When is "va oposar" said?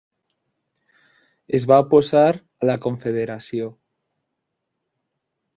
1.73-2.23